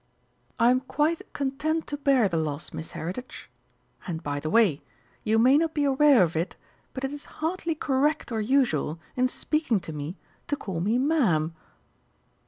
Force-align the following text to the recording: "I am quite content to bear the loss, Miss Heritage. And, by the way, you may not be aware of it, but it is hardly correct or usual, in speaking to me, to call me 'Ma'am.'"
"I 0.57 0.71
am 0.71 0.79
quite 0.79 1.31
content 1.31 1.85
to 1.85 1.95
bear 1.95 2.27
the 2.27 2.35
loss, 2.35 2.73
Miss 2.73 2.89
Heritage. 2.97 3.51
And, 4.07 4.23
by 4.23 4.39
the 4.39 4.49
way, 4.49 4.81
you 5.23 5.37
may 5.37 5.59
not 5.59 5.75
be 5.75 5.83
aware 5.83 6.23
of 6.23 6.35
it, 6.35 6.55
but 6.95 7.03
it 7.03 7.13
is 7.13 7.25
hardly 7.37 7.75
correct 7.75 8.31
or 8.31 8.41
usual, 8.41 8.99
in 9.15 9.27
speaking 9.27 9.79
to 9.81 9.93
me, 9.93 10.17
to 10.47 10.55
call 10.55 10.81
me 10.81 10.97
'Ma'am.'" 10.97 11.53